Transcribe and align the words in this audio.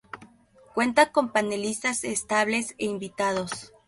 Cuenta 0.73 1.11
con 1.11 1.29
panelistas 1.31 2.03
estables 2.05 2.73
e 2.79 2.85
invitados". 2.87 3.71